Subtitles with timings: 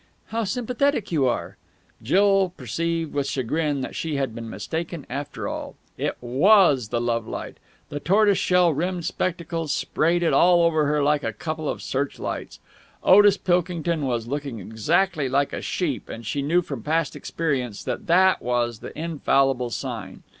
[0.29, 1.57] "How sympathetic you are!"
[2.01, 5.75] Jill perceived with chagrin that she had been mistaken after all.
[5.95, 7.57] It was the love light.
[7.89, 12.59] The tortoiseshell rimmed spectacles sprayed it all over her like a couple of searchlights.
[13.03, 18.07] Otis Pilkington was looking exactly like a sheep, and she knew from past experience that
[18.07, 20.23] that was the infallible sign.